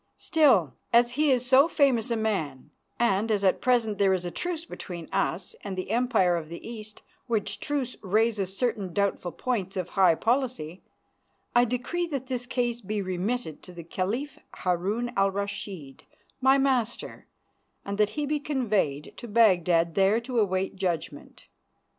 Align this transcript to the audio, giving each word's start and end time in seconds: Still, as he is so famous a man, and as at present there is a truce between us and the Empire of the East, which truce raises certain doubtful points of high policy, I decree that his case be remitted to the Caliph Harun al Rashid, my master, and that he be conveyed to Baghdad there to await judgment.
Still, 0.17 0.73
as 0.91 1.11
he 1.11 1.29
is 1.29 1.45
so 1.45 1.67
famous 1.67 2.09
a 2.09 2.15
man, 2.17 2.71
and 2.99 3.29
as 3.29 3.43
at 3.43 3.61
present 3.61 3.99
there 3.99 4.13
is 4.13 4.25
a 4.25 4.31
truce 4.31 4.65
between 4.65 5.07
us 5.13 5.55
and 5.63 5.77
the 5.77 5.91
Empire 5.91 6.35
of 6.37 6.49
the 6.49 6.67
East, 6.67 7.03
which 7.27 7.59
truce 7.59 7.95
raises 8.01 8.57
certain 8.57 8.93
doubtful 8.93 9.31
points 9.31 9.77
of 9.77 9.89
high 9.89 10.15
policy, 10.15 10.81
I 11.55 11.65
decree 11.65 12.07
that 12.07 12.29
his 12.29 12.47
case 12.47 12.81
be 12.81 12.99
remitted 12.99 13.61
to 13.61 13.73
the 13.73 13.83
Caliph 13.83 14.39
Harun 14.63 15.11
al 15.15 15.29
Rashid, 15.29 16.03
my 16.41 16.57
master, 16.57 17.27
and 17.85 17.99
that 17.99 18.09
he 18.17 18.25
be 18.25 18.39
conveyed 18.39 19.13
to 19.17 19.27
Baghdad 19.27 19.93
there 19.93 20.19
to 20.21 20.39
await 20.39 20.77
judgment. 20.77 21.45